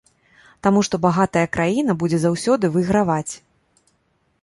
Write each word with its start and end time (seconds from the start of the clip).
Таму 0.67 0.79
што 0.87 0.99
багатая 1.05 1.45
краіна 1.59 1.97
будзе 2.05 2.19
заўсёды 2.25 2.65
выйграваць. 2.77 3.33